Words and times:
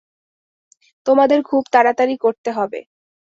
তোমাদের 1.05 1.39
খুব 1.43 1.63
তাড়াতাড়ি 1.73 2.15
করতে 2.17 2.49
হবে। 2.51 2.79